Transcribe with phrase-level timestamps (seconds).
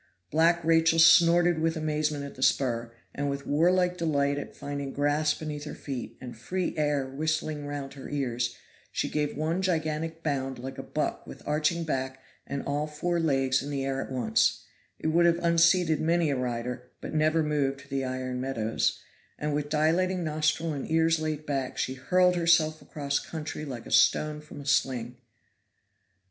[0.31, 5.35] Black Rachel snorted with amazement at the spur, and with warlike delight at finding grass
[5.35, 8.55] beneath her feet and free air whistling round her ears,
[8.91, 12.17] she gave one gigantic bound like a buck with arching back
[12.47, 14.63] and all four legs in the air at once
[14.97, 19.03] (it would have unseated many a rider but never moved the iron Meadows),
[19.37, 23.91] and with dilating nostril and ears laid back she hurled herself across country like a
[23.91, 25.17] stone from a sling.